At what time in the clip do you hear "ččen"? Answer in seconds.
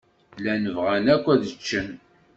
1.57-1.89